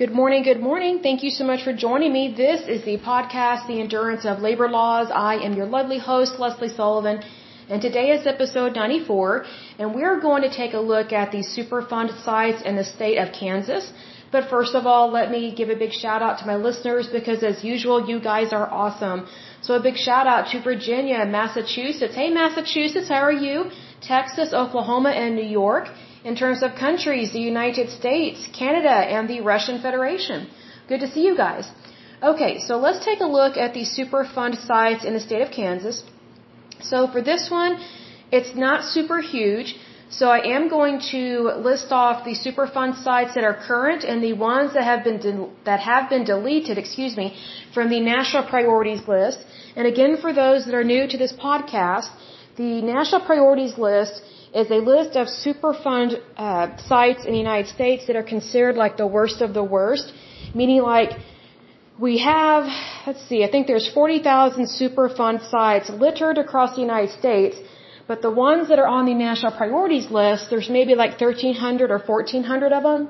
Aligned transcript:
Good 0.00 0.12
morning, 0.12 0.42
good 0.42 0.60
morning. 0.60 0.98
Thank 1.02 1.22
you 1.22 1.30
so 1.30 1.44
much 1.50 1.62
for 1.64 1.72
joining 1.72 2.12
me. 2.12 2.24
This 2.36 2.68
is 2.68 2.84
the 2.84 2.98
podcast, 2.98 3.66
The 3.66 3.80
Endurance 3.80 4.26
of 4.26 4.40
Labor 4.40 4.68
Laws. 4.68 5.08
I 5.10 5.36
am 5.36 5.54
your 5.54 5.64
lovely 5.64 5.98
host, 5.98 6.38
Lesley 6.38 6.68
Sullivan, 6.68 7.22
and 7.70 7.80
today 7.80 8.10
is 8.10 8.26
episode 8.26 8.74
94, 8.74 9.46
and 9.78 9.94
we're 9.94 10.20
going 10.20 10.42
to 10.42 10.50
take 10.54 10.74
a 10.74 10.82
look 10.92 11.14
at 11.14 11.32
the 11.32 11.42
Superfund 11.54 12.10
sites 12.26 12.60
in 12.60 12.76
the 12.76 12.84
state 12.84 13.16
of 13.16 13.32
Kansas. 13.32 13.90
But 14.30 14.50
first 14.50 14.74
of 14.74 14.86
all, 14.86 15.10
let 15.10 15.30
me 15.30 15.54
give 15.60 15.70
a 15.70 15.78
big 15.84 15.92
shout 15.92 16.20
out 16.20 16.40
to 16.40 16.46
my 16.46 16.56
listeners 16.56 17.06
because 17.06 17.42
as 17.42 17.64
usual, 17.64 18.06
you 18.06 18.20
guys 18.20 18.52
are 18.52 18.68
awesome. 18.70 19.26
So 19.62 19.76
a 19.76 19.82
big 19.88 19.96
shout 19.96 20.26
out 20.26 20.50
to 20.50 20.60
Virginia, 20.60 21.16
and 21.22 21.32
Massachusetts. 21.32 22.14
Hey 22.14 22.28
Massachusetts, 22.28 23.08
how 23.08 23.22
are 23.30 23.38
you? 23.46 23.70
Texas, 24.02 24.52
Oklahoma, 24.52 25.12
and 25.24 25.36
New 25.36 25.50
York. 25.62 25.88
In 26.30 26.34
terms 26.42 26.60
of 26.66 26.70
countries, 26.86 27.32
the 27.32 27.44
United 27.54 27.88
States, 27.98 28.38
Canada, 28.60 28.96
and 29.16 29.28
the 29.32 29.40
Russian 29.52 29.76
Federation. 29.86 30.48
Good 30.88 31.00
to 31.04 31.08
see 31.14 31.24
you 31.28 31.36
guys. 31.36 31.66
Okay, 32.30 32.52
so 32.66 32.78
let's 32.86 33.02
take 33.08 33.20
a 33.26 33.30
look 33.38 33.56
at 33.64 33.74
the 33.78 33.84
Superfund 33.96 34.54
sites 34.70 35.04
in 35.08 35.12
the 35.16 35.24
state 35.28 35.42
of 35.46 35.50
Kansas. 35.58 36.02
So 36.90 37.06
for 37.12 37.22
this 37.30 37.44
one, 37.60 37.72
it's 38.38 38.52
not 38.66 38.84
super 38.96 39.20
huge. 39.34 39.76
So 40.18 40.28
I 40.38 40.40
am 40.56 40.68
going 40.68 40.96
to 41.12 41.22
list 41.68 41.92
off 42.00 42.24
the 42.24 42.36
Superfund 42.44 42.92
sites 43.06 43.34
that 43.36 43.44
are 43.50 43.56
current 43.70 44.02
and 44.04 44.22
the 44.28 44.32
ones 44.32 44.74
that 44.74 44.84
have 44.92 45.02
been 45.08 45.50
that 45.68 45.80
have 45.90 46.08
been 46.14 46.24
deleted, 46.34 46.78
excuse 46.84 47.16
me, 47.22 47.26
from 47.74 47.90
the 47.94 48.00
national 48.14 48.44
priorities 48.54 49.02
list. 49.16 49.40
And 49.76 49.86
again, 49.94 50.16
for 50.24 50.32
those 50.42 50.64
that 50.66 50.74
are 50.80 50.88
new 50.94 51.04
to 51.12 51.18
this 51.24 51.34
podcast, 51.48 52.10
the 52.62 52.72
national 52.94 53.22
priorities 53.30 53.76
list 53.88 54.22
is 54.60 54.70
a 54.70 54.80
list 54.92 55.12
of 55.20 55.28
Superfund 55.44 56.10
uh, 56.36 56.76
sites 56.90 57.24
in 57.26 57.32
the 57.36 57.42
United 57.46 57.68
States 57.76 58.06
that 58.06 58.16
are 58.20 58.28
considered 58.34 58.76
like 58.84 58.96
the 58.96 59.10
worst 59.18 59.40
of 59.46 59.50
the 59.58 59.66
worst, 59.76 60.12
meaning 60.54 60.82
like 60.82 61.10
we 62.06 62.14
have, 62.18 62.64
let's 63.06 63.24
see, 63.28 63.40
I 63.46 63.50
think 63.50 63.66
there's 63.66 63.88
40,000 63.92 64.66
Superfund 64.80 65.38
sites 65.50 65.88
littered 66.04 66.38
across 66.38 66.70
the 66.76 66.82
United 66.90 67.12
States 67.22 67.56
but 68.06 68.22
the 68.22 68.30
ones 68.30 68.68
that 68.68 68.78
are 68.78 68.86
on 68.86 69.04
the 69.06 69.14
national 69.14 69.52
priorities 69.52 70.10
list, 70.10 70.48
there's 70.50 70.70
maybe 70.70 70.94
like 70.94 71.20
1,300 71.20 71.90
or 71.90 71.98
1,400 71.98 72.72
of 72.72 72.82
them 72.84 73.08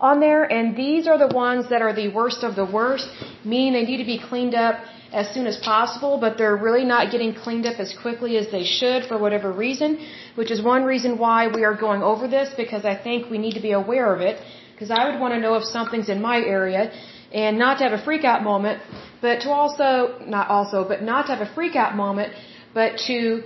on 0.00 0.18
there, 0.18 0.42
and 0.42 0.76
these 0.76 1.06
are 1.06 1.16
the 1.16 1.32
ones 1.32 1.68
that 1.70 1.80
are 1.80 1.92
the 1.92 2.08
worst 2.08 2.42
of 2.42 2.56
the 2.56 2.64
worst, 2.64 3.06
meaning 3.44 3.72
they 3.72 3.84
need 3.84 3.98
to 3.98 4.04
be 4.04 4.18
cleaned 4.18 4.54
up 4.54 4.82
as 5.12 5.32
soon 5.34 5.46
as 5.46 5.56
possible, 5.58 6.18
but 6.18 6.38
they're 6.38 6.56
really 6.56 6.84
not 6.84 7.10
getting 7.10 7.34
cleaned 7.34 7.66
up 7.66 7.78
as 7.78 7.94
quickly 8.04 8.36
as 8.38 8.50
they 8.50 8.64
should 8.64 9.04
for 9.04 9.18
whatever 9.18 9.52
reason, 9.52 9.98
which 10.34 10.50
is 10.50 10.62
one 10.62 10.84
reason 10.84 11.18
why 11.18 11.48
we 11.48 11.64
are 11.64 11.76
going 11.86 12.02
over 12.02 12.26
this, 12.26 12.48
because 12.56 12.84
I 12.84 12.96
think 13.06 13.30
we 13.30 13.38
need 13.38 13.54
to 13.54 13.64
be 13.70 13.72
aware 13.72 14.14
of 14.14 14.20
it, 14.20 14.40
because 14.72 14.90
I 14.90 15.00
would 15.08 15.20
want 15.20 15.34
to 15.34 15.40
know 15.40 15.54
if 15.54 15.64
something's 15.64 16.08
in 16.08 16.20
my 16.22 16.38
area, 16.38 16.90
and 17.32 17.58
not 17.58 17.78
to 17.78 17.84
have 17.84 17.92
a 18.00 18.02
freak 18.02 18.24
out 18.24 18.42
moment, 18.42 18.82
but 19.20 19.40
to 19.42 19.50
also, 19.50 20.18
not 20.26 20.48
also, 20.48 20.86
but 20.86 21.02
not 21.02 21.26
to 21.26 21.34
have 21.34 21.46
a 21.48 21.52
freak 21.54 21.76
out 21.76 21.94
moment, 21.94 22.32
but 22.74 22.98
to 23.06 23.42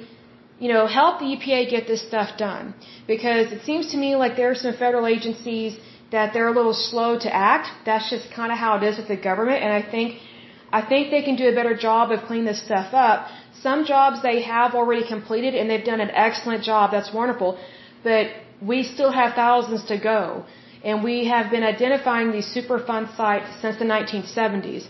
you 0.58 0.72
know, 0.72 0.86
help 0.86 1.18
the 1.18 1.26
EPA 1.36 1.70
get 1.70 1.86
this 1.86 2.06
stuff 2.06 2.38
done. 2.38 2.74
Because 3.06 3.52
it 3.52 3.62
seems 3.64 3.90
to 3.92 3.96
me 3.98 4.16
like 4.16 4.36
there 4.36 4.50
are 4.50 4.54
some 4.54 4.74
federal 4.74 5.06
agencies 5.06 5.78
that 6.12 6.32
they're 6.32 6.48
a 6.48 6.56
little 6.60 6.72
slow 6.72 7.18
to 7.18 7.34
act. 7.34 7.68
That's 7.84 8.08
just 8.08 8.32
kind 8.32 8.50
of 8.52 8.58
how 8.58 8.76
it 8.78 8.82
is 8.82 8.96
with 8.96 9.08
the 9.08 9.16
government. 9.16 9.62
And 9.62 9.72
I 9.72 9.82
think, 9.82 10.20
I 10.78 10.82
think 10.90 11.10
they 11.16 11.22
can 11.28 11.36
do 11.42 11.46
a 11.52 11.54
better 11.58 11.74
job 11.88 12.04
of 12.14 12.18
cleaning 12.28 12.48
this 12.52 12.62
stuff 12.68 12.90
up. 13.08 13.18
Some 13.66 13.80
jobs 13.92 14.16
they 14.28 14.38
have 14.54 14.74
already 14.80 15.04
completed 15.14 15.54
and 15.58 15.70
they've 15.70 15.88
done 15.92 16.02
an 16.06 16.12
excellent 16.26 16.62
job. 16.70 16.84
That's 16.96 17.12
wonderful. 17.20 17.50
But 18.08 18.24
we 18.70 18.78
still 18.94 19.12
have 19.20 19.30
thousands 19.44 19.84
to 19.92 19.96
go. 20.12 20.20
And 20.88 21.02
we 21.10 21.16
have 21.34 21.46
been 21.54 21.66
identifying 21.74 22.28
these 22.36 22.48
Superfund 22.56 23.16
sites 23.20 23.48
since 23.62 23.76
the 23.82 23.88
1970s. 23.96 24.84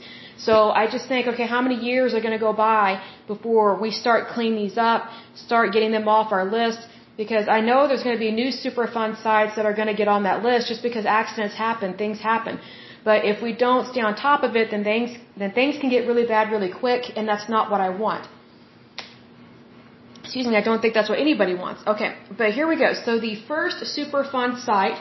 So 0.46 0.54
I 0.80 0.82
just 0.94 1.06
think, 1.12 1.28
okay, 1.32 1.46
how 1.54 1.62
many 1.66 1.76
years 1.90 2.14
are 2.14 2.22
going 2.26 2.38
to 2.38 2.44
go 2.48 2.52
by 2.52 2.88
before 3.26 3.68
we 3.84 3.90
start 4.02 4.28
cleaning 4.34 4.58
these 4.64 4.78
up, 4.90 5.02
start 5.46 5.72
getting 5.76 5.92
them 5.98 6.08
off 6.16 6.32
our 6.38 6.46
list? 6.58 6.80
Because 7.22 7.46
I 7.48 7.60
know 7.68 7.78
there's 7.88 8.04
going 8.08 8.18
to 8.20 8.24
be 8.28 8.32
new 8.42 8.50
Superfund 8.64 9.22
sites 9.22 9.54
that 9.56 9.64
are 9.70 9.76
going 9.80 9.90
to 9.94 9.98
get 10.02 10.08
on 10.16 10.24
that 10.28 10.42
list 10.48 10.68
just 10.72 10.82
because 10.88 11.06
accidents 11.20 11.54
happen, 11.66 11.96
things 12.04 12.18
happen. 12.32 12.58
But 13.08 13.18
if 13.32 13.36
we 13.46 13.52
don't 13.64 13.84
stay 13.92 14.02
on 14.08 14.12
top 14.28 14.40
of 14.48 14.52
it, 14.60 14.66
then 14.72 14.82
things, 14.92 15.10
then 15.40 15.50
things 15.58 15.74
can 15.80 15.88
get 15.94 16.00
really 16.10 16.26
bad 16.34 16.44
really 16.54 16.72
quick, 16.84 17.02
and 17.16 17.22
that's 17.30 17.48
not 17.54 17.64
what 17.72 17.80
I 17.88 17.90
want. 18.04 18.24
Excuse 20.24 20.46
me, 20.52 20.56
I 20.62 20.64
don't 20.68 20.80
think 20.82 20.92
that's 20.98 21.10
what 21.12 21.20
anybody 21.26 21.54
wants. 21.54 21.80
Okay, 21.92 22.10
but 22.40 22.48
here 22.58 22.66
we 22.72 22.76
go. 22.84 22.90
So 23.06 23.12
the 23.28 23.34
first 23.50 23.76
Superfund 23.96 24.52
site 24.68 24.98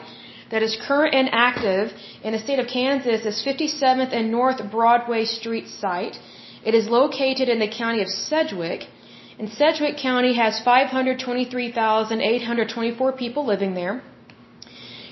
that 0.52 0.62
is 0.66 0.72
current 0.88 1.12
and 1.20 1.28
active 1.32 1.86
in 2.22 2.30
the 2.36 2.42
state 2.46 2.60
of 2.60 2.66
Kansas 2.68 3.20
is 3.30 3.36
57th 3.44 4.12
and 4.18 4.24
North 4.30 4.60
Broadway 4.76 5.24
Street 5.24 5.66
site. 5.66 6.16
It 6.64 6.74
is 6.80 6.84
located 7.00 7.46
in 7.54 7.58
the 7.64 7.70
county 7.82 8.00
of 8.02 8.08
Sedgwick. 8.08 8.82
And 9.38 9.46
Sedgwick 9.50 9.96
County 10.08 10.32
has 10.42 10.52
523,824 10.60 13.12
people 13.24 13.44
living 13.44 13.74
there. 13.74 13.94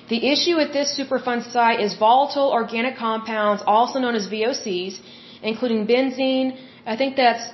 The 0.09 0.20
issue 0.32 0.56
with 0.56 0.72
this 0.75 0.88
Superfund 0.98 1.50
site 1.50 1.81
is 1.81 1.94
volatile 1.94 2.50
organic 2.53 2.97
compounds, 2.97 3.62
also 3.66 3.98
known 3.98 4.15
as 4.15 4.26
VOCs, 4.28 5.00
including 5.42 5.87
benzene. 5.87 6.59
I 6.84 6.97
think 6.97 7.16
that's, 7.16 7.44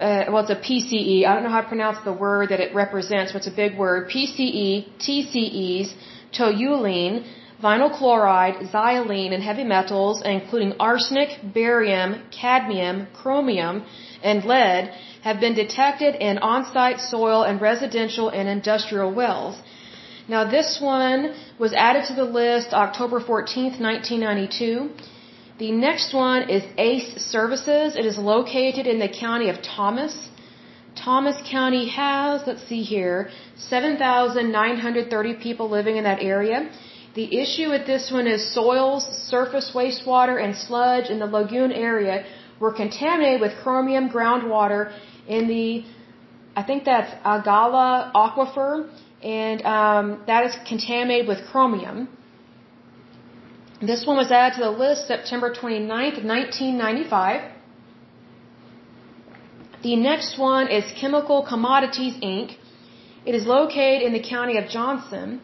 uh, 0.00 0.24
well, 0.30 0.42
it's 0.44 0.50
a 0.50 0.62
PCE. 0.68 1.26
I 1.26 1.34
don't 1.34 1.42
know 1.42 1.50
how 1.50 1.60
to 1.60 1.68
pronounce 1.68 1.98
the 2.02 2.14
word 2.14 2.48
that 2.48 2.60
it 2.60 2.74
represents, 2.74 3.32
but 3.32 3.38
it's 3.42 3.52
a 3.54 3.58
big 3.64 3.76
word. 3.76 4.08
PCE, 4.08 4.86
TCEs, 4.98 5.92
toluene, 6.32 7.26
vinyl 7.62 7.92
chloride, 7.98 8.56
xylene, 8.72 9.34
and 9.34 9.42
heavy 9.42 9.64
metals, 9.64 10.22
including 10.24 10.72
arsenic, 10.80 11.30
barium, 11.52 12.22
cadmium, 12.30 13.06
chromium, 13.12 13.84
and 14.22 14.44
lead, 14.44 14.94
have 15.22 15.40
been 15.40 15.54
detected 15.54 16.14
in 16.14 16.38
on-site 16.38 17.00
soil 17.00 17.42
and 17.42 17.60
residential 17.60 18.30
and 18.30 18.48
industrial 18.48 19.12
wells. 19.12 19.60
Now 20.32 20.44
this 20.44 20.78
one 20.78 21.34
was 21.58 21.72
added 21.72 22.04
to 22.08 22.14
the 22.14 22.28
list 22.40 22.74
October 22.74 23.18
14th, 23.18 23.80
1992. 23.80 24.90
The 25.58 25.70
next 25.72 26.12
one 26.12 26.50
is 26.50 26.62
ACE 26.76 27.08
Services. 27.34 27.96
It 27.96 28.04
is 28.04 28.18
located 28.18 28.86
in 28.86 28.98
the 28.98 29.08
county 29.08 29.48
of 29.48 29.62
Thomas. 29.62 30.28
Thomas 30.94 31.36
County 31.50 31.88
has, 31.88 32.42
let's 32.46 32.62
see 32.68 32.82
here, 32.82 33.30
7,930 33.56 35.34
people 35.46 35.70
living 35.70 35.96
in 35.96 36.04
that 36.04 36.20
area. 36.20 36.70
The 37.14 37.26
issue 37.42 37.70
with 37.70 37.86
this 37.86 38.10
one 38.10 38.26
is 38.26 38.52
soils, 38.52 39.04
surface 39.30 39.72
wastewater, 39.74 40.36
and 40.44 40.54
sludge 40.54 41.08
in 41.08 41.18
the 41.20 41.26
lagoon 41.38 41.72
area 41.72 42.26
were 42.60 42.74
contaminated 42.74 43.40
with 43.40 43.54
chromium 43.62 44.10
groundwater 44.10 44.92
in 45.26 45.48
the, 45.48 45.84
I 46.54 46.62
think 46.64 46.84
that's 46.84 47.12
Agala 47.24 48.12
aquifer, 48.14 48.90
and 49.22 49.64
um, 49.64 50.22
that 50.26 50.44
is 50.46 50.56
contaminated 50.66 51.28
with 51.28 51.46
chromium. 51.50 52.08
This 53.80 54.04
one 54.06 54.16
was 54.16 54.30
added 54.30 54.56
to 54.56 54.62
the 54.64 54.70
list 54.70 55.06
September 55.06 55.54
29th, 55.54 56.24
1995. 56.24 57.52
The 59.82 59.96
next 59.96 60.38
one 60.38 60.68
is 60.68 60.84
Chemical 61.00 61.44
Commodities 61.46 62.14
Inc. 62.14 62.56
It 63.24 63.34
is 63.34 63.46
located 63.46 64.02
in 64.02 64.12
the 64.12 64.22
county 64.22 64.58
of 64.58 64.68
Johnson. 64.68 65.40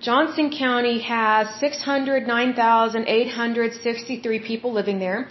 Johnson 0.00 0.50
County 0.50 1.00
has 1.00 1.48
609,863 1.60 4.38
people 4.40 4.72
living 4.72 4.98
there. 4.98 5.28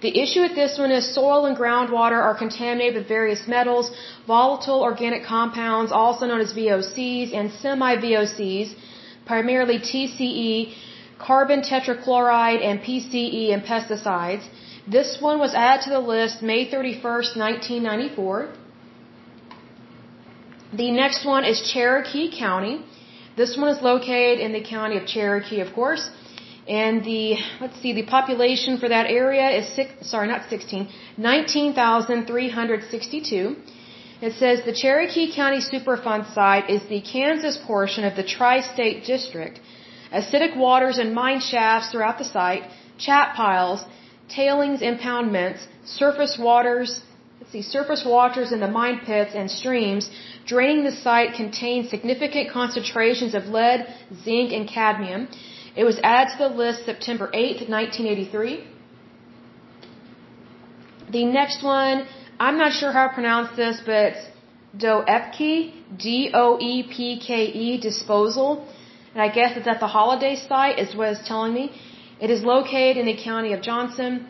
The 0.00 0.12
issue 0.22 0.42
with 0.42 0.54
this 0.54 0.78
one 0.78 0.92
is 0.92 1.12
soil 1.12 1.46
and 1.46 1.56
groundwater 1.56 2.20
are 2.28 2.36
contaminated 2.44 2.94
with 2.98 3.08
various 3.08 3.48
metals, 3.48 3.90
volatile 4.26 4.80
organic 4.90 5.24
compounds, 5.24 5.90
also 5.90 6.26
known 6.26 6.40
as 6.40 6.52
VOCs, 6.52 7.34
and 7.38 7.50
semi-VOCs, 7.62 8.74
primarily 9.26 9.78
TCE, 9.80 10.72
carbon 11.18 11.62
tetrachloride, 11.62 12.62
and 12.68 12.80
PCE 12.80 13.52
and 13.52 13.62
pesticides. 13.64 14.44
This 14.86 15.20
one 15.20 15.38
was 15.38 15.52
added 15.54 15.82
to 15.86 15.90
the 15.90 16.04
list 16.14 16.42
May 16.42 16.62
31st, 16.70 17.36
1994. 17.36 18.48
The 20.74 20.90
next 20.92 21.26
one 21.26 21.44
is 21.44 21.60
Cherokee 21.72 22.30
County. 22.38 22.84
This 23.36 23.56
one 23.56 23.68
is 23.74 23.82
located 23.82 24.38
in 24.38 24.52
the 24.52 24.62
county 24.62 24.96
of 24.96 25.06
Cherokee, 25.06 25.60
of 25.60 25.72
course. 25.74 26.10
And 26.68 27.02
the, 27.02 27.36
let's 27.60 27.80
see, 27.80 27.94
the 27.94 28.04
population 28.04 28.76
for 28.78 28.90
that 28.90 29.06
area 29.06 29.48
is 29.58 29.66
six, 29.74 30.10
sorry, 30.10 30.28
not 30.28 30.50
16, 30.50 30.86
19,362. 31.16 33.56
It 34.20 34.34
says 34.34 34.62
the 34.64 34.74
Cherokee 34.74 35.32
County 35.34 35.60
Superfund 35.60 36.34
site 36.34 36.68
is 36.68 36.82
the 36.88 37.00
Kansas 37.00 37.56
portion 37.66 38.04
of 38.04 38.16
the 38.16 38.24
Tri-State 38.24 39.04
District. 39.04 39.58
Acidic 40.12 40.56
waters 40.56 40.98
and 40.98 41.14
mine 41.14 41.40
shafts 41.40 41.90
throughout 41.90 42.18
the 42.18 42.24
site, 42.24 42.64
chat 42.98 43.34
piles, 43.34 43.84
tailings 44.28 44.80
impoundments, 44.80 45.66
surface 45.84 46.36
waters, 46.38 47.00
let's 47.40 47.52
see, 47.52 47.62
surface 47.62 48.04
waters 48.04 48.52
in 48.52 48.60
the 48.60 48.68
mine 48.68 49.00
pits 49.06 49.32
and 49.34 49.50
streams 49.50 50.10
draining 50.46 50.84
the 50.84 50.92
site 50.92 51.34
contain 51.34 51.88
significant 51.88 52.50
concentrations 52.50 53.34
of 53.34 53.46
lead, 53.46 53.86
zinc, 54.24 54.52
and 54.52 54.68
cadmium. 54.68 55.28
It 55.80 55.84
was 55.90 55.98
added 56.12 56.30
to 56.32 56.38
the 56.44 56.52
list 56.62 56.86
September 56.90 57.26
8th, 57.42 57.60
1983. 57.68 58.64
The 61.16 61.24
next 61.38 61.62
one, 61.62 61.96
I'm 62.46 62.58
not 62.62 62.72
sure 62.78 62.90
how 62.96 63.04
to 63.08 63.14
pronounce 63.18 63.50
this, 63.60 63.76
but 63.92 64.14
Doepke, 64.76 65.52
D-O-E-P-K-E, 66.06 67.68
disposal. 67.88 68.50
And 69.12 69.22
I 69.26 69.28
guess 69.36 69.56
it's 69.58 69.70
at 69.74 69.78
the 69.78 69.92
Holliday 69.98 70.34
site 70.48 70.80
is 70.84 70.96
what 70.96 71.08
it's 71.12 71.28
telling 71.28 71.54
me. 71.54 71.64
It 72.20 72.30
is 72.36 72.42
located 72.42 72.96
in 72.96 73.06
the 73.06 73.18
county 73.30 73.52
of 73.52 73.62
Johnson. 73.70 74.26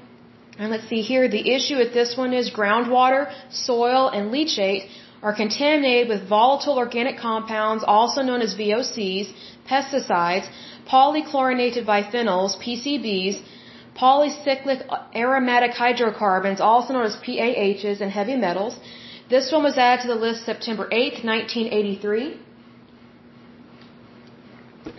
And 0.58 0.70
let's 0.70 0.86
see 0.92 1.00
here, 1.00 1.28
the 1.28 1.44
issue 1.56 1.76
with 1.82 1.92
this 1.94 2.14
one 2.24 2.34
is 2.34 2.50
groundwater, 2.60 3.22
soil, 3.50 4.08
and 4.10 4.30
leachate 4.30 4.86
are 5.22 5.34
contaminated 5.34 6.08
with 6.08 6.28
volatile 6.28 6.76
organic 6.76 7.16
compounds, 7.18 7.82
also 7.86 8.20
known 8.22 8.42
as 8.42 8.54
VOCs, 8.54 9.32
pesticides, 9.70 10.47
polychlorinated 10.94 11.85
biphenyls, 11.93 12.53
PCBs, 12.65 13.37
polycyclic 13.97 14.81
aromatic 15.15 15.73
hydrocarbons, 15.73 16.61
also 16.61 16.93
known 16.94 17.06
as 17.12 17.17
PAHs, 17.26 18.00
and 18.00 18.11
heavy 18.11 18.37
metals. 18.37 18.75
This 19.29 19.53
one 19.53 19.62
was 19.62 19.76
added 19.76 20.03
to 20.03 20.09
the 20.09 20.20
list 20.26 20.47
September 20.47 20.88
8, 20.91 21.25
1983. 21.25 22.41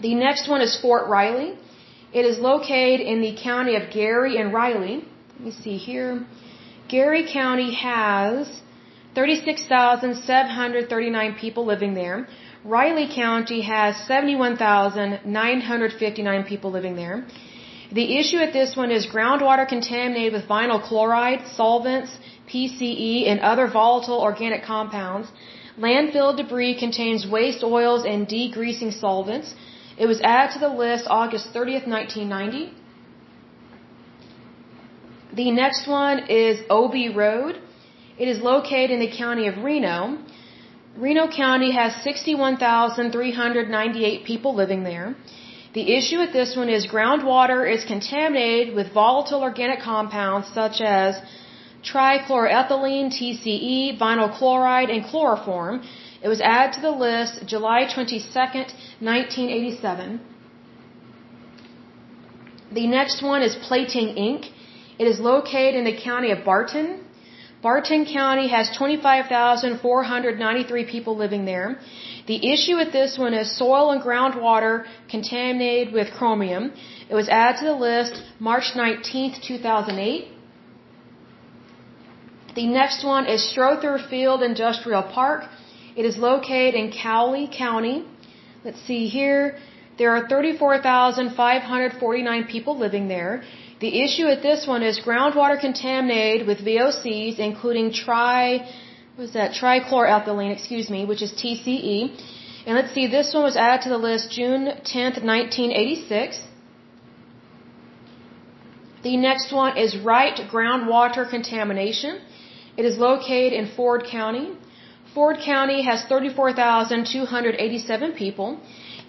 The 0.02 0.16
next 0.16 0.48
one 0.48 0.62
is 0.62 0.80
Fort 0.80 1.08
Riley. 1.08 1.58
It 2.14 2.26
is 2.26 2.40
located 2.40 3.02
in 3.02 3.22
the 3.22 3.36
county 3.50 3.76
of 3.76 3.92
Geary 3.92 4.38
and 4.38 4.54
Riley. 4.54 5.04
Let 5.36 5.46
me 5.48 5.52
see 5.52 5.78
here. 5.78 6.26
Geary 6.90 7.26
County 7.32 7.74
has 7.76 8.62
36,739 9.16 11.36
people 11.36 11.66
living 11.66 11.94
there. 11.94 12.28
Riley 12.66 13.08
County 13.08 13.62
has 13.62 13.96
71,959 14.06 16.44
people 16.44 16.72
living 16.72 16.98
there. 16.98 17.26
The 17.94 18.18
issue 18.20 18.36
at 18.38 18.52
this 18.52 18.76
one 18.76 18.92
is 18.92 19.08
groundwater 19.08 19.66
contaminated 19.68 20.34
with 20.34 20.46
vinyl 20.48 20.84
chloride, 20.84 21.48
solvents, 21.48 22.18
PCE, 22.52 23.30
and 23.30 23.40
other 23.40 23.68
volatile 23.68 24.22
organic 24.22 24.64
compounds. 24.64 25.30
Landfill 25.80 26.36
debris 26.36 26.76
contains 26.78 27.26
waste 27.26 27.64
oils 27.64 28.04
and 28.06 28.28
degreasing 28.28 28.92
solvents. 28.92 29.56
It 29.98 30.08
was 30.08 30.20
added 30.22 30.52
to 30.54 30.60
the 30.60 30.68
list 30.68 31.08
August 31.10 31.54
30th, 31.54 31.88
1990. 31.88 32.74
The 35.34 35.52
next 35.52 35.88
one 35.88 36.28
is 36.28 36.60
Obee 36.70 37.16
Road. 37.16 37.58
It 38.18 38.28
is 38.28 38.42
located 38.42 38.92
in 38.92 39.00
the 39.00 39.12
county 39.18 39.48
of 39.48 39.64
Reno. 39.64 40.18
Reno 41.00 41.28
County 41.32 41.72
has 41.72 41.96
61,398 42.04 44.26
people 44.26 44.54
living 44.54 44.84
there. 44.84 45.16
The 45.74 45.96
issue 45.98 46.20
with 46.20 46.34
this 46.34 46.58
one 46.58 46.68
is 46.68 46.88
groundwater 46.88 47.74
is 47.74 47.86
contaminated 47.86 48.76
with 48.76 48.92
volatile 48.94 49.42
organic 49.42 49.80
compounds 49.80 50.50
such 50.54 50.82
as 50.82 51.22
trichloroethylene, 51.90 53.14
TCE, 53.18 53.98
vinyl 53.98 54.38
chloride, 54.38 54.90
and 54.90 55.06
chloroform. 55.06 55.82
It 56.22 56.28
was 56.28 56.42
added 56.42 56.74
to 56.74 56.82
the 56.82 56.92
list 56.92 57.46
July 57.46 57.86
22, 57.94 58.26
1987. 59.00 60.20
The 62.74 62.88
next 62.88 63.24
one 63.24 63.42
is 63.42 63.56
Plating 63.56 64.16
Inc. 64.28 64.50
It 65.00 65.08
is 65.08 65.22
located 65.22 65.76
in 65.76 65.86
the 65.86 65.96
county 65.96 66.32
of 66.32 66.44
Barton. 66.44 67.06
Barton 67.62 68.06
County 68.06 68.48
has 68.48 68.70
25,493 68.78 70.86
people 70.86 71.18
living 71.18 71.44
there. 71.44 71.78
The 72.26 72.54
issue 72.54 72.78
with 72.78 72.94
this 72.94 73.18
one 73.18 73.34
is 73.34 73.52
soil 73.58 73.92
and 73.92 74.02
groundwater 74.02 74.86
contaminated 75.10 75.94
with 75.94 76.10
chromium. 76.18 76.72
It 77.10 77.16
was 77.16 77.28
added 77.28 77.60
to 77.60 77.66
the 77.66 77.74
list 77.74 78.14
March 78.40 78.72
19, 78.76 79.42
2008. 79.46 80.30
The 82.56 82.68
next 82.68 83.04
one 83.04 83.26
is 83.26 83.44
Strother 83.52 84.00
Field 84.10 84.42
Industrial 84.42 85.04
Park. 85.04 85.44
It 85.98 86.06
is 86.06 86.18
located 86.18 86.76
in 86.76 86.92
Cowley 86.92 87.50
County. 87.52 88.06
Let's 88.64 88.82
see 88.84 89.08
here. 89.08 89.58
There 89.98 90.16
are 90.16 90.30
34,549 90.30 92.46
people 92.46 92.78
living 92.78 93.10
there. 93.10 93.44
The 93.80 94.02
issue 94.04 94.26
with 94.26 94.42
this 94.42 94.68
one 94.68 94.84
is 94.84 95.00
groundwater 95.00 95.58
contaminated 95.60 96.46
with 96.46 96.60
VOCs, 96.66 97.40
including 97.40 97.94
tri, 97.94 98.58
what 99.16 99.24
was 99.28 99.34
that, 99.34 99.54
trichloroethylene, 99.54 100.52
excuse 100.52 100.90
me, 100.90 101.06
which 101.06 101.22
is 101.22 101.32
TCE. 101.32 102.12
And 102.66 102.76
let's 102.76 102.94
see, 102.94 103.08
this 103.08 103.34
one 103.34 103.44
was 103.44 103.56
added 103.56 103.84
to 103.84 103.90
the 103.90 103.98
list 103.98 104.32
June 104.32 104.66
10th, 104.66 105.24
1986. 105.24 106.42
The 109.04 109.16
next 109.16 109.54
one 109.54 109.78
is 109.78 109.96
Wright 109.98 110.38
groundwater 110.52 111.30
contamination. 111.30 112.20
It 112.76 112.84
is 112.84 112.98
located 112.98 113.54
in 113.54 113.68
Ford 113.78 114.04
County. 114.12 114.58
Ford 115.14 115.38
County 115.44 115.84
has 115.84 116.04
34,287 116.04 118.12
people. 118.12 118.60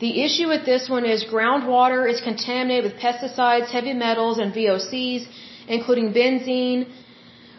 The 0.00 0.22
issue 0.26 0.48
with 0.48 0.64
this 0.64 0.88
one 0.88 1.04
is 1.04 1.24
groundwater 1.24 2.10
is 2.12 2.20
contaminated 2.22 2.84
with 2.88 2.96
pesticides, 3.00 3.68
heavy 3.76 3.92
metals, 3.92 4.38
and 4.38 4.54
VOCs, 4.54 5.26
including 5.68 6.14
benzene, 6.14 6.86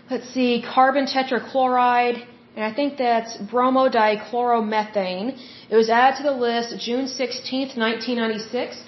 let's 0.10 0.28
see, 0.34 0.64
carbon 0.76 1.06
tetrachloride, 1.06 2.26
and 2.56 2.66
I 2.66 2.74
think 2.74 2.98
that's 2.98 3.38
bromodichloromethane. 3.38 5.38
It 5.70 5.76
was 5.76 5.90
added 5.90 6.18
to 6.18 6.24
the 6.24 6.38
list 6.48 6.76
June 6.80 7.06
16th, 7.06 7.78
1996. 7.78 8.84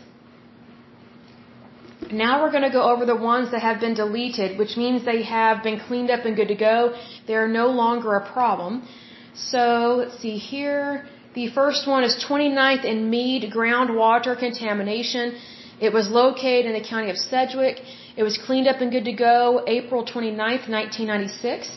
Now 2.12 2.42
we're 2.42 2.52
going 2.52 2.64
to 2.64 2.76
go 2.80 2.84
over 2.92 3.06
the 3.06 3.16
ones 3.16 3.52
that 3.52 3.62
have 3.62 3.80
been 3.80 3.94
deleted, 3.94 4.58
which 4.58 4.76
means 4.76 5.06
they 5.06 5.24
have 5.24 5.64
been 5.64 5.80
cleaned 5.80 6.12
up 6.12 6.26
and 6.26 6.36
good 6.36 6.50
to 6.50 6.56
go. 6.56 6.94
They 7.28 7.36
are 7.36 7.48
no 7.48 7.68
longer 7.68 8.16
a 8.16 8.34
problem. 8.34 8.86
So 9.34 9.96
let's 10.00 10.18
see 10.20 10.38
here. 10.38 11.06
The 11.34 11.48
first 11.50 11.88
one 11.88 12.04
is 12.04 12.14
29th 12.24 12.86
and 12.90 13.10
Mead 13.10 13.52
groundwater 13.52 14.38
contamination. 14.38 15.36
It 15.80 15.92
was 15.92 16.10
located 16.10 16.66
in 16.68 16.74
the 16.74 16.88
county 16.88 17.10
of 17.10 17.18
Sedgwick. 17.18 17.82
It 18.16 18.24
was 18.24 18.38
cleaned 18.38 18.68
up 18.68 18.82
and 18.82 18.92
good 18.92 19.06
to 19.06 19.14
go 19.14 19.64
April 19.66 20.06
29th, 20.06 20.70
1996. 20.70 21.72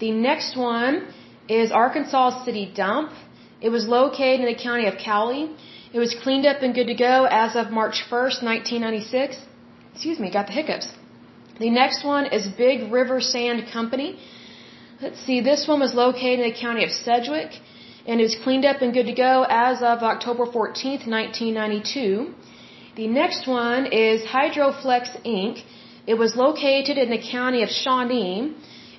The 0.00 0.10
next 0.10 0.56
one 0.56 1.08
is 1.48 1.72
Arkansas 1.72 2.44
City 2.44 2.70
Dump. 2.82 3.12
It 3.62 3.70
was 3.70 3.88
located 3.88 4.40
in 4.40 4.46
the 4.54 4.60
county 4.68 4.86
of 4.86 4.98
Cowley. 4.98 5.44
It 5.94 5.98
was 5.98 6.14
cleaned 6.22 6.44
up 6.44 6.62
and 6.62 6.74
good 6.74 6.88
to 6.88 6.94
go 6.94 7.26
as 7.44 7.56
of 7.56 7.70
March 7.70 8.04
1st, 8.10 8.42
1996. 8.52 9.38
Excuse 9.94 10.18
me, 10.20 10.30
got 10.30 10.48
the 10.48 10.52
hiccups. 10.52 10.88
The 11.58 11.70
next 11.70 12.04
one 12.04 12.26
is 12.26 12.46
Big 12.46 12.92
River 12.92 13.20
Sand 13.22 13.72
Company. 13.72 14.20
Let's 15.00 15.20
see, 15.24 15.40
this 15.40 15.66
one 15.66 15.80
was 15.80 15.94
located 15.94 16.40
in 16.40 16.50
the 16.52 16.58
county 16.60 16.84
of 16.84 16.92
Sedgwick 16.92 17.52
and 18.06 18.20
is 18.20 18.36
cleaned 18.42 18.64
up 18.64 18.82
and 18.82 18.92
good 18.92 19.06
to 19.06 19.12
go 19.14 19.46
as 19.48 19.78
of 19.82 20.02
October 20.02 20.44
14th, 20.46 21.06
1992. 21.06 22.34
The 22.96 23.06
next 23.06 23.46
one 23.46 23.86
is 23.86 24.24
Hydroflex 24.24 25.22
Inc. 25.24 25.62
It 26.06 26.14
was 26.14 26.36
located 26.36 26.98
in 26.98 27.10
the 27.10 27.22
county 27.30 27.62
of 27.62 27.68
Shawnee 27.68 28.54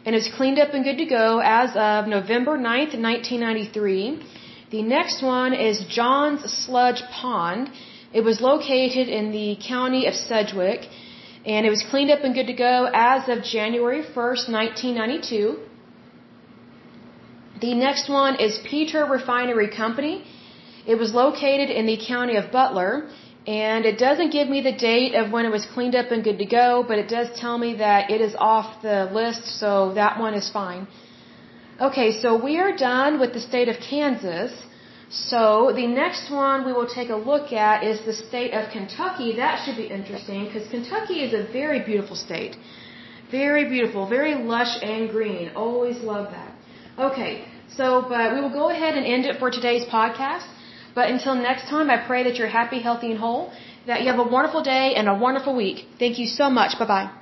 and 0.05 0.15
is 0.15 0.29
cleaned 0.37 0.59
up 0.59 0.73
and 0.73 0.83
good 0.83 0.97
to 0.97 1.05
go 1.05 1.39
as 1.43 1.71
of 1.75 2.07
November 2.07 2.57
9th, 2.57 2.93
1993. 2.95 4.21
The 4.71 4.83
next 4.83 5.23
one 5.23 5.53
is 5.53 5.83
John's 5.89 6.41
Sludge 6.51 7.01
Pond. 7.11 7.71
It 8.13 8.21
was 8.21 8.39
located 8.41 9.07
in 9.07 9.31
the 9.31 9.57
county 9.67 10.05
of 10.05 10.13
Sedgwick 10.13 10.87
and 11.45 11.65
it 11.65 11.69
was 11.69 11.83
cleaned 11.89 12.11
up 12.11 12.23
and 12.23 12.33
good 12.33 12.47
to 12.47 12.53
go 12.53 12.89
as 12.93 13.27
of 13.29 13.43
January 13.43 14.03
1st, 14.03 14.51
1992. 14.51 15.59
The 17.61 17.73
next 17.75 18.07
one 18.09 18.35
is 18.39 18.57
Pester 18.69 19.03
Refinery 19.05 19.69
Company. 19.69 20.23
It 20.87 20.95
was 20.95 21.13
located 21.13 21.69
in 21.69 21.85
the 21.87 21.97
county 21.97 22.35
of 22.37 22.51
Butler, 22.51 23.09
and 23.45 23.85
it 23.85 23.97
doesn't 23.97 24.31
give 24.31 24.47
me 24.47 24.61
the 24.61 24.71
date 24.71 25.13
of 25.13 25.31
when 25.33 25.45
it 25.45 25.51
was 25.57 25.65
cleaned 25.73 25.95
up 25.95 26.11
and 26.11 26.23
good 26.23 26.39
to 26.39 26.45
go, 26.45 26.85
but 26.87 26.97
it 26.99 27.09
does 27.09 27.27
tell 27.39 27.57
me 27.57 27.75
that 27.85 28.09
it 28.09 28.21
is 28.21 28.33
off 28.37 28.81
the 28.81 29.09
list, 29.19 29.43
so 29.59 29.93
that 29.95 30.19
one 30.19 30.33
is 30.33 30.49
fine. 30.49 30.87
Okay, 31.81 32.09
so 32.21 32.41
we 32.41 32.57
are 32.59 32.73
done 32.75 33.19
with 33.19 33.33
the 33.33 33.41
state 33.41 33.67
of 33.67 33.77
Kansas. 33.89 34.53
So 35.09 35.73
the 35.75 35.87
next 35.87 36.29
one 36.29 36.65
we 36.65 36.71
will 36.71 36.91
take 36.99 37.09
a 37.09 37.15
look 37.15 37.51
at 37.51 37.83
is 37.83 38.05
the 38.05 38.13
state 38.13 38.53
of 38.53 38.69
Kentucky. 38.71 39.35
That 39.35 39.63
should 39.63 39.77
be 39.77 39.87
interesting 39.87 40.45
because 40.45 40.67
Kentucky 40.69 41.21
is 41.27 41.33
a 41.33 41.43
very 41.51 41.79
beautiful 41.83 42.15
state. 42.15 42.55
Very 43.31 43.67
beautiful, 43.67 44.07
very 44.07 44.35
lush 44.35 44.73
and 44.81 45.09
green. 45.09 45.51
Always 45.55 45.97
love 46.03 46.31
that. 46.31 46.51
Okay, 46.99 47.45
so 47.77 48.01
but 48.07 48.33
we 48.33 48.41
will 48.41 48.55
go 48.61 48.69
ahead 48.69 48.95
and 48.95 49.05
end 49.05 49.25
it 49.25 49.39
for 49.39 49.49
today's 49.51 49.85
podcast. 49.85 50.45
But 50.95 51.09
until 51.09 51.35
next 51.35 51.69
time, 51.69 51.89
I 51.89 51.97
pray 51.97 52.23
that 52.23 52.35
you're 52.37 52.47
happy, 52.47 52.79
healthy, 52.79 53.11
and 53.11 53.19
whole, 53.19 53.51
that 53.85 54.01
you 54.01 54.07
have 54.07 54.19
a 54.19 54.23
wonderful 54.23 54.63
day 54.63 54.95
and 54.95 55.07
a 55.07 55.15
wonderful 55.15 55.55
week. 55.55 55.85
Thank 55.99 56.19
you 56.19 56.27
so 56.27 56.49
much. 56.49 56.77
Bye 56.79 56.85
bye. 56.87 57.18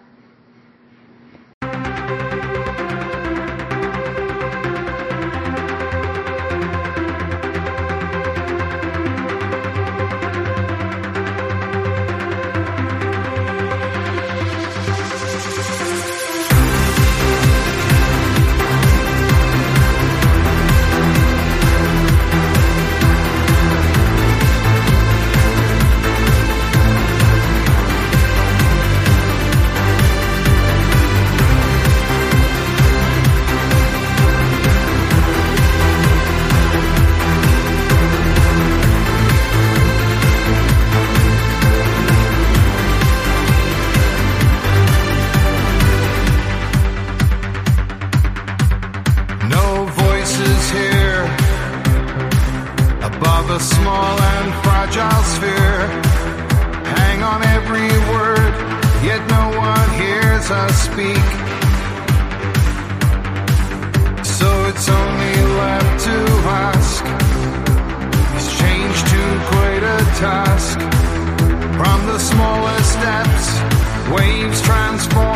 Waves 74.13 74.61
transform 74.61 75.26